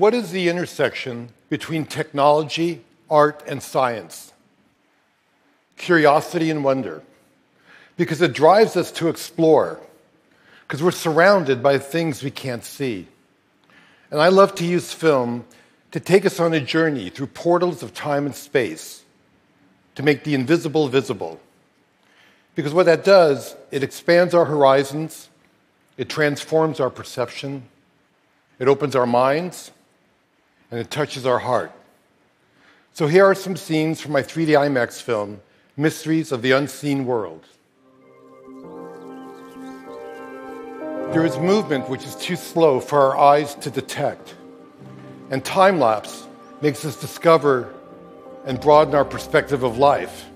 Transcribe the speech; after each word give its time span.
What 0.00 0.14
is 0.14 0.30
the 0.30 0.48
intersection 0.48 1.28
between 1.50 1.84
technology, 1.84 2.82
art, 3.10 3.42
and 3.46 3.62
science? 3.62 4.32
Curiosity 5.76 6.50
and 6.50 6.64
wonder. 6.64 7.02
Because 7.98 8.22
it 8.22 8.32
drives 8.32 8.78
us 8.78 8.90
to 8.92 9.10
explore, 9.10 9.78
because 10.62 10.82
we're 10.82 10.90
surrounded 10.90 11.62
by 11.62 11.76
things 11.76 12.22
we 12.22 12.30
can't 12.30 12.64
see. 12.64 13.08
And 14.10 14.22
I 14.22 14.28
love 14.28 14.54
to 14.54 14.64
use 14.64 14.94
film 14.94 15.44
to 15.90 16.00
take 16.00 16.24
us 16.24 16.40
on 16.40 16.54
a 16.54 16.60
journey 16.60 17.10
through 17.10 17.26
portals 17.26 17.82
of 17.82 17.92
time 17.92 18.24
and 18.24 18.34
space, 18.34 19.04
to 19.96 20.02
make 20.02 20.24
the 20.24 20.32
invisible 20.32 20.88
visible. 20.88 21.38
Because 22.54 22.72
what 22.72 22.86
that 22.86 23.04
does, 23.04 23.54
it 23.70 23.82
expands 23.82 24.32
our 24.32 24.46
horizons, 24.46 25.28
it 25.98 26.08
transforms 26.08 26.80
our 26.80 26.88
perception, 26.88 27.64
it 28.58 28.66
opens 28.66 28.96
our 28.96 29.06
minds, 29.06 29.72
and 30.70 30.80
it 30.80 30.90
touches 30.90 31.26
our 31.26 31.38
heart. 31.38 31.72
So 32.92 33.06
here 33.06 33.24
are 33.24 33.34
some 33.34 33.56
scenes 33.56 34.00
from 34.00 34.12
my 34.12 34.22
3D 34.22 34.48
IMAX 34.48 35.00
film, 35.00 35.40
Mysteries 35.76 36.32
of 36.32 36.42
the 36.42 36.52
Unseen 36.52 37.06
World. 37.06 37.44
There 41.12 41.24
is 41.24 41.38
movement 41.38 41.88
which 41.88 42.04
is 42.04 42.14
too 42.16 42.36
slow 42.36 42.78
for 42.78 43.00
our 43.00 43.18
eyes 43.18 43.54
to 43.56 43.70
detect, 43.70 44.34
and 45.30 45.44
time 45.44 45.80
lapse 45.80 46.26
makes 46.60 46.84
us 46.84 47.00
discover 47.00 47.74
and 48.44 48.60
broaden 48.60 48.94
our 48.94 49.04
perspective 49.04 49.62
of 49.62 49.78
life. 49.78 50.26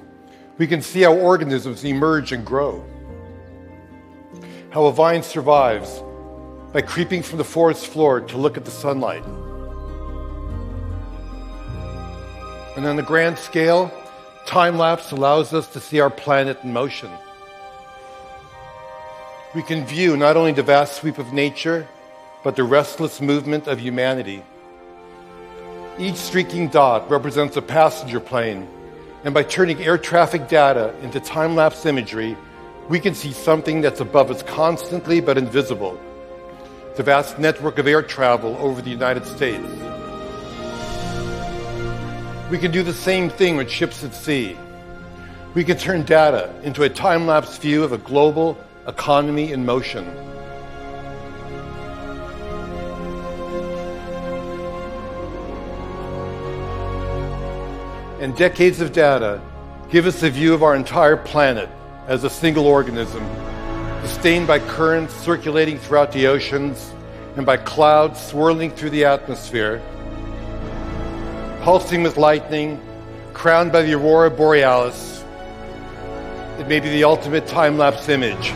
We 0.58 0.66
can 0.66 0.82
see 0.82 1.02
how 1.02 1.14
organisms 1.14 1.84
emerge 1.84 2.32
and 2.32 2.44
grow, 2.44 2.84
how 4.70 4.86
a 4.86 4.92
vine 4.92 5.22
survives 5.22 6.02
by 6.72 6.82
creeping 6.82 7.22
from 7.22 7.38
the 7.38 7.44
forest 7.44 7.86
floor 7.86 8.20
to 8.20 8.36
look 8.36 8.56
at 8.56 8.64
the 8.64 8.70
sunlight. 8.70 9.24
And 12.76 12.86
on 12.86 12.96
the 12.96 13.02
grand 13.02 13.38
scale, 13.38 13.92
time 14.46 14.78
lapse 14.78 15.12
allows 15.12 15.54
us 15.54 15.68
to 15.68 15.80
see 15.80 16.00
our 16.00 16.10
planet 16.10 16.58
in 16.64 16.72
motion. 16.72 17.10
We 19.54 19.62
can 19.62 19.86
view 19.86 20.16
not 20.16 20.36
only 20.36 20.52
the 20.52 20.62
vast 20.62 20.96
sweep 20.96 21.18
of 21.18 21.32
nature, 21.32 21.86
but 22.42 22.56
the 22.56 22.64
restless 22.64 23.20
movement 23.20 23.68
of 23.68 23.78
humanity. 23.78 24.42
Each 25.98 26.16
streaking 26.16 26.68
dot 26.68 27.08
represents 27.08 27.56
a 27.56 27.62
passenger 27.62 28.18
plane, 28.18 28.68
and 29.22 29.32
by 29.32 29.44
turning 29.44 29.80
air 29.82 29.96
traffic 29.96 30.48
data 30.48 30.92
into 31.02 31.20
time 31.20 31.54
lapse 31.54 31.86
imagery, 31.86 32.36
we 32.88 32.98
can 32.98 33.14
see 33.14 33.32
something 33.32 33.80
that's 33.80 34.00
above 34.00 34.30
us 34.30 34.42
constantly 34.42 35.20
but 35.20 35.38
invisible 35.38 35.98
the 36.96 37.02
vast 37.02 37.40
network 37.40 37.78
of 37.78 37.88
air 37.88 38.02
travel 38.02 38.56
over 38.58 38.80
the 38.80 38.90
United 38.90 39.26
States. 39.26 39.83
We 42.50 42.58
can 42.58 42.70
do 42.70 42.82
the 42.82 42.92
same 42.92 43.30
thing 43.30 43.56
with 43.56 43.70
ships 43.70 44.04
at 44.04 44.14
sea. 44.14 44.56
We 45.54 45.64
can 45.64 45.78
turn 45.78 46.02
data 46.02 46.54
into 46.62 46.82
a 46.82 46.88
time 46.88 47.26
lapse 47.26 47.56
view 47.56 47.82
of 47.82 47.92
a 47.92 47.98
global 47.98 48.58
economy 48.86 49.52
in 49.52 49.64
motion. 49.64 50.04
And 58.20 58.36
decades 58.36 58.80
of 58.80 58.92
data 58.92 59.40
give 59.90 60.06
us 60.06 60.22
a 60.22 60.30
view 60.30 60.52
of 60.52 60.62
our 60.62 60.76
entire 60.76 61.16
planet 61.16 61.70
as 62.08 62.24
a 62.24 62.30
single 62.30 62.66
organism 62.66 63.24
sustained 64.06 64.46
by 64.46 64.58
currents 64.58 65.14
circulating 65.14 65.78
throughout 65.78 66.12
the 66.12 66.26
oceans 66.26 66.92
and 67.36 67.46
by 67.46 67.56
clouds 67.56 68.20
swirling 68.20 68.70
through 68.70 68.90
the 68.90 69.04
atmosphere, 69.04 69.80
pulsing 71.64 72.02
with 72.02 72.18
lightning, 72.18 72.78
crowned 73.32 73.72
by 73.72 73.80
the 73.80 73.94
aurora 73.94 74.30
borealis. 74.30 75.24
It 76.58 76.68
may 76.68 76.78
be 76.78 76.90
the 76.90 77.04
ultimate 77.04 77.46
time 77.46 77.78
lapse 77.78 78.10
image. 78.10 78.52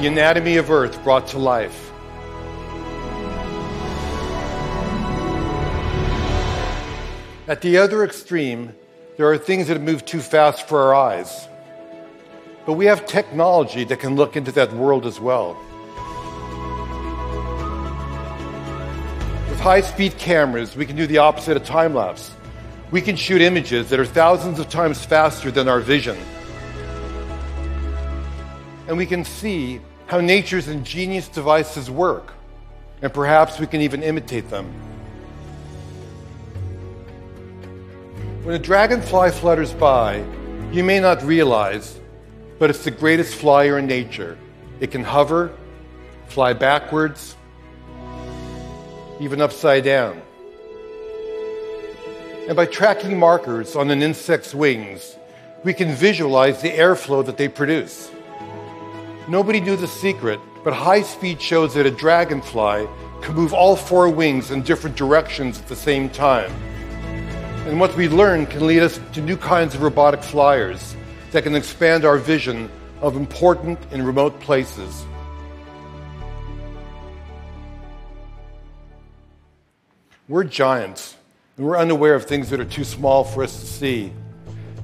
The 0.00 0.06
anatomy 0.06 0.56
of 0.56 0.70
Earth 0.70 1.04
brought 1.04 1.28
to 1.28 1.38
life. 1.38 1.92
At 7.48 7.60
the 7.60 7.76
other 7.76 8.02
extreme, 8.02 8.74
there 9.18 9.30
are 9.30 9.36
things 9.36 9.68
that 9.68 9.82
move 9.82 10.06
too 10.06 10.20
fast 10.20 10.66
for 10.66 10.80
our 10.80 10.94
eyes. 10.94 11.48
But 12.64 12.72
we 12.72 12.86
have 12.86 13.04
technology 13.04 13.84
that 13.84 14.00
can 14.00 14.16
look 14.16 14.36
into 14.38 14.52
that 14.52 14.72
world 14.72 15.04
as 15.04 15.20
well. 15.20 15.62
With 19.58 19.64
high 19.64 19.80
speed 19.80 20.16
cameras, 20.18 20.76
we 20.76 20.86
can 20.86 20.94
do 20.94 21.08
the 21.08 21.18
opposite 21.18 21.56
of 21.56 21.64
time 21.64 21.92
lapse. 21.92 22.30
We 22.92 23.00
can 23.00 23.16
shoot 23.16 23.42
images 23.42 23.90
that 23.90 23.98
are 23.98 24.06
thousands 24.06 24.60
of 24.60 24.68
times 24.68 25.04
faster 25.04 25.50
than 25.50 25.66
our 25.66 25.80
vision. 25.80 26.16
And 28.86 28.96
we 28.96 29.04
can 29.04 29.24
see 29.24 29.80
how 30.06 30.20
nature's 30.20 30.68
ingenious 30.68 31.26
devices 31.26 31.90
work. 31.90 32.34
And 33.02 33.12
perhaps 33.12 33.58
we 33.58 33.66
can 33.66 33.80
even 33.80 34.04
imitate 34.04 34.48
them. 34.48 34.66
When 38.44 38.54
a 38.54 38.60
dragonfly 38.60 39.32
flutters 39.32 39.72
by, 39.72 40.24
you 40.70 40.84
may 40.84 41.00
not 41.00 41.20
realize 41.24 41.98
but 42.60 42.70
it's 42.70 42.84
the 42.84 42.92
greatest 42.92 43.34
flyer 43.34 43.76
in 43.78 43.88
nature. 43.88 44.38
It 44.78 44.92
can 44.92 45.02
hover, 45.02 45.50
fly 46.28 46.52
backwards, 46.52 47.34
even 49.20 49.40
upside 49.40 49.84
down. 49.84 50.20
And 52.48 52.56
by 52.56 52.66
tracking 52.66 53.18
markers 53.18 53.76
on 53.76 53.90
an 53.90 54.02
insect's 54.02 54.54
wings, 54.54 55.16
we 55.64 55.74
can 55.74 55.94
visualize 55.94 56.62
the 56.62 56.70
airflow 56.70 57.24
that 57.26 57.36
they 57.36 57.48
produce. 57.48 58.10
Nobody 59.28 59.60
knew 59.60 59.76
the 59.76 59.86
secret, 59.86 60.40
but 60.64 60.72
high 60.72 61.02
speed 61.02 61.42
shows 61.42 61.74
that 61.74 61.84
a 61.84 61.90
dragonfly 61.90 62.86
can 63.20 63.34
move 63.34 63.52
all 63.52 63.76
four 63.76 64.08
wings 64.08 64.50
in 64.50 64.62
different 64.62 64.96
directions 64.96 65.58
at 65.58 65.68
the 65.68 65.76
same 65.76 66.08
time. 66.08 66.50
And 67.66 67.78
what 67.78 67.94
we 67.96 68.08
learn 68.08 68.46
can 68.46 68.66
lead 68.66 68.80
us 68.80 68.98
to 69.12 69.20
new 69.20 69.36
kinds 69.36 69.74
of 69.74 69.82
robotic 69.82 70.22
flyers 70.22 70.96
that 71.32 71.42
can 71.42 71.54
expand 71.54 72.06
our 72.06 72.16
vision 72.16 72.70
of 73.02 73.16
important 73.16 73.78
and 73.90 74.06
remote 74.06 74.40
places. 74.40 75.04
We're 80.28 80.44
giants, 80.44 81.16
and 81.56 81.66
we're 81.66 81.78
unaware 81.78 82.14
of 82.14 82.26
things 82.26 82.50
that 82.50 82.60
are 82.60 82.64
too 82.66 82.84
small 82.84 83.24
for 83.24 83.42
us 83.42 83.60
to 83.60 83.66
see. 83.66 84.12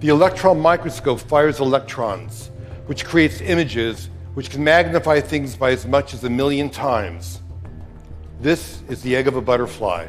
The 0.00 0.09
electron 0.09 0.59
microscope 0.59 1.21
fires 1.21 1.60
electrons, 1.60 2.50
which 2.87 3.05
creates 3.05 3.41
images 3.43 4.09
which 4.32 4.50
can 4.50 4.65
magnify 4.65 5.21
things 5.21 5.55
by 5.55 5.71
as 5.71 5.87
much 5.87 6.15
as 6.15 6.25
a 6.25 6.31
million 6.31 6.71
times. 6.71 7.43
This 8.41 8.82
is 8.88 9.03
the 9.03 9.15
egg 9.15 9.28
of 9.28 9.37
a 9.37 9.41
butterfly. 9.41 10.09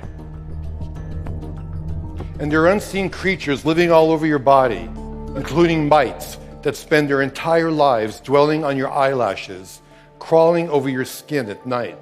And 2.40 2.52
there 2.52 2.62
are 2.62 2.69
unseen 2.69 3.09
creatures 3.09 3.66
living 3.66 3.91
all 3.91 4.12
over 4.12 4.25
your 4.25 4.40
body 4.40 4.90
including 5.35 5.88
mites 5.90 6.38
that 6.62 6.75
spend 6.75 7.09
their 7.09 7.22
entire 7.22 7.69
lives 7.69 8.19
dwelling 8.22 8.63
on 8.63 8.78
your 8.78 8.90
eyelashes, 8.90 9.81
crawling 10.17 10.69
over 10.69 10.90
your 10.90 11.06
skin 11.06 11.50
at 11.50 11.66
night. 11.66 11.97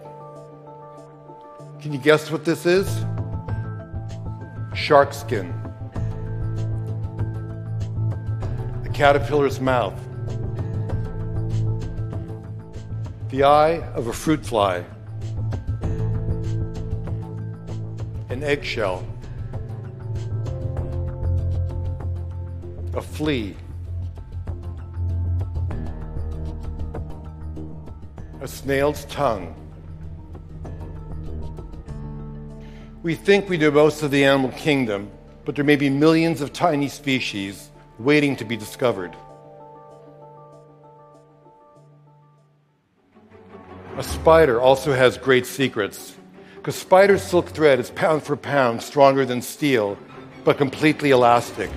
Can 1.81 1.91
you 1.91 1.99
guess 1.99 2.31
what 2.31 2.45
this 2.45 2.65
is? 2.65 3.03
Shark 4.73 5.13
skin. 5.13 5.53
A 8.85 8.89
caterpillar's 8.93 9.59
mouth. 9.59 9.99
The 13.29 13.43
eye 13.43 13.81
of 13.95 14.07
a 14.07 14.13
fruit 14.13 14.45
fly. 14.45 14.83
An 18.29 18.43
eggshell. 18.43 19.05
a 22.95 23.01
flea, 23.01 23.55
a 28.41 28.47
snail's 28.47 29.05
tongue. 29.05 29.55
We 33.03 33.15
think 33.15 33.49
we 33.49 33.57
know 33.57 33.69
most 33.69 34.01
of 34.01 34.11
the 34.11 34.23
animal 34.23 34.51
kingdom, 34.51 35.11
but 35.43 35.55
there 35.55 35.65
may 35.65 35.75
be 35.75 35.89
millions 35.89 36.39
of 36.39 36.53
tiny 36.53 36.87
species 36.87 37.69
waiting 37.99 38.37
to 38.37 38.45
be 38.45 38.55
discovered. 38.55 39.13
A 43.97 44.03
spider 44.03 44.61
also 44.61 44.93
has 44.93 45.17
great 45.17 45.45
secrets, 45.45 46.15
because 46.55 46.77
spider 46.77 47.17
silk 47.17 47.49
thread 47.49 47.77
is 47.77 47.91
pound 47.91 48.23
for 48.23 48.37
pound 48.37 48.81
stronger 48.81 49.25
than 49.25 49.41
steel, 49.41 49.97
but 50.45 50.57
completely 50.57 51.11
elastic. 51.11 51.69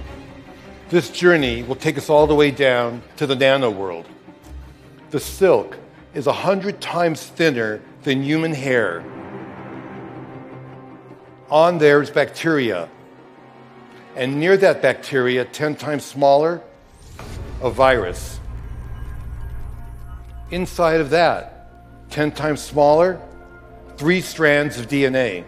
This 0.90 1.11
journey 1.11 1.64
will 1.64 1.75
take 1.75 1.99
us 1.99 2.08
all 2.08 2.29
the 2.29 2.37
way 2.37 2.52
down 2.52 3.02
to 3.17 3.26
the 3.26 3.34
nano 3.34 3.69
world. 3.69 4.06
The 5.11 5.19
silk 5.19 5.76
is 6.14 6.29
a 6.29 6.32
hundred 6.32 6.81
times 6.81 7.26
thinner 7.26 7.82
than 8.05 8.22
human 8.22 8.52
hair, 8.52 9.05
On 11.50 11.78
there 11.78 12.02
is 12.02 12.10
bacteria. 12.10 12.88
And 14.16 14.40
near 14.40 14.56
that 14.56 14.82
bacteria, 14.82 15.44
10 15.44 15.76
times 15.76 16.04
smaller, 16.04 16.60
a 17.62 17.70
virus. 17.70 18.40
Inside 20.50 21.00
of 21.00 21.10
that, 21.10 21.70
10 22.10 22.32
times 22.32 22.60
smaller, 22.60 23.20
three 23.96 24.20
strands 24.20 24.78
of 24.78 24.88
DNA. 24.88 25.44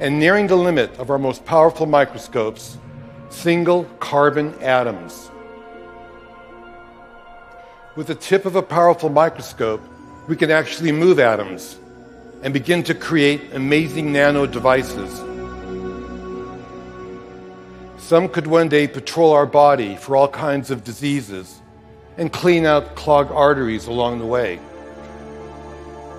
And 0.00 0.18
nearing 0.18 0.48
the 0.48 0.56
limit 0.56 0.98
of 0.98 1.10
our 1.10 1.18
most 1.18 1.44
powerful 1.44 1.86
microscopes, 1.86 2.76
single 3.30 3.84
carbon 4.00 4.54
atoms. 4.60 5.30
With 7.96 8.06
the 8.06 8.14
tip 8.14 8.44
of 8.44 8.56
a 8.56 8.62
powerful 8.62 9.08
microscope, 9.08 9.80
we 10.28 10.36
can 10.36 10.50
actually 10.50 10.92
move 10.92 11.18
atoms 11.18 11.78
and 12.42 12.52
begin 12.52 12.82
to 12.82 12.94
create 12.94 13.52
amazing 13.54 14.12
nano 14.12 14.46
devices. 14.46 15.18
Some 17.98 18.28
could 18.28 18.46
one 18.46 18.68
day 18.68 18.88
patrol 18.88 19.32
our 19.32 19.46
body 19.46 19.96
for 19.96 20.16
all 20.16 20.28
kinds 20.28 20.70
of 20.70 20.84
diseases 20.84 21.60
and 22.18 22.32
clean 22.32 22.66
out 22.66 22.94
clogged 22.94 23.30
arteries 23.30 23.86
along 23.86 24.18
the 24.18 24.26
way. 24.26 24.60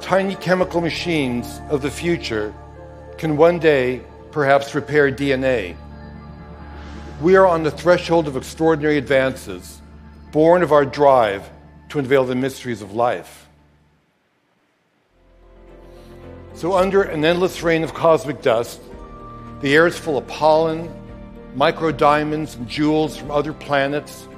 Tiny 0.01 0.35
chemical 0.35 0.81
machines 0.81 1.61
of 1.69 1.81
the 1.81 1.91
future 1.91 2.53
can 3.17 3.37
one 3.37 3.59
day 3.59 4.01
perhaps 4.31 4.73
repair 4.73 5.11
DNA. 5.11 5.75
We 7.21 7.35
are 7.35 7.45
on 7.45 7.63
the 7.63 7.71
threshold 7.71 8.27
of 8.27 8.35
extraordinary 8.35 8.97
advances, 8.97 9.81
born 10.31 10.63
of 10.63 10.71
our 10.71 10.85
drive 10.85 11.47
to 11.89 11.99
unveil 11.99 12.25
the 12.25 12.35
mysteries 12.35 12.81
of 12.81 12.93
life. 12.93 13.42
So, 16.63 16.77
under 16.77 17.01
an 17.03 17.25
endless 17.25 17.61
rain 17.61 17.83
of 17.83 17.93
cosmic 17.93 18.41
dust, 18.41 18.79
the 19.59 19.75
air 19.75 19.85
is 19.85 19.97
full 19.97 20.17
of 20.17 20.25
pollen, 20.27 20.89
micro 21.55 21.91
diamonds, 21.91 22.55
and 22.55 22.69
jewels 22.69 23.17
from 23.17 23.31
other 23.31 23.51
planets, 23.51 24.29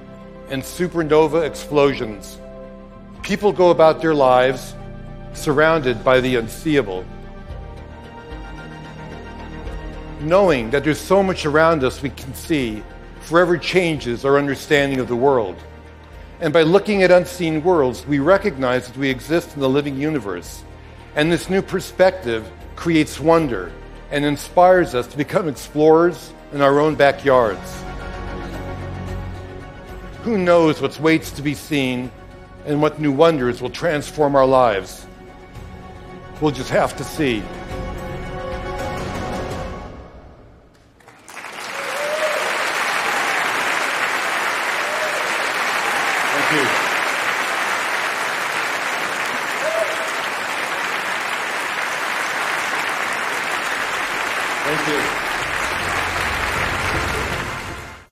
and 0.50 0.64
supernova 0.64 1.46
explosions. 1.46 2.40
People 3.22 3.52
go 3.52 3.70
about 3.70 4.02
their 4.02 4.16
lives 4.16 4.74
surrounded 5.34 6.04
by 6.04 6.20
the 6.20 6.38
unseeable. 6.38 7.06
Knowing 10.20 10.72
that 10.72 10.84
there's 10.84 11.00
so 11.00 11.22
much 11.22 11.46
around 11.46 11.84
us 11.84 12.02
we 12.02 12.10
can 12.10 12.34
see 12.34 12.82
forever 13.20 13.56
changes 13.56 14.26
our 14.26 14.40
understanding 14.40 15.00
of 15.00 15.08
the 15.08 15.16
world. 15.16 15.58
And 16.40 16.52
by 16.52 16.64
looking 16.64 17.04
at 17.04 17.12
unseen 17.12 17.64
worlds, 17.64 18.04
we 18.08 18.18
recognize 18.18 18.88
that 18.88 18.98
we 18.98 19.12
exist 19.12 19.54
in 19.54 19.62
the 19.62 19.70
living 19.70 19.96
universe 19.96 20.64
and 21.16 21.32
this 21.32 21.50
new 21.50 21.62
perspective 21.62 22.50
creates 22.76 23.20
wonder 23.20 23.72
and 24.12 24.26
inspires 24.26 24.94
us 24.94 25.08
to 25.08 25.18
become 25.18 25.48
explorers 25.48 26.34
in 26.52 26.62
our 26.62 26.80
own 26.80 26.96
backyards. 26.96 27.84
Who 30.24 30.38
knows 30.38 30.82
what 30.82 31.00
waits 31.00 31.32
to 31.32 31.42
be 31.42 31.54
seen 31.54 32.12
and 32.66 32.82
what 32.82 33.00
new 33.00 33.12
wonders 33.12 33.62
will 33.62 33.70
transform 33.70 34.36
our 34.36 34.46
lives? 34.46 35.06
We'll 36.42 36.52
just 36.52 36.70
have 36.70 36.98
to 36.98 37.04
see. 37.04 37.42
Thank 46.38 46.82
you. 46.82 46.85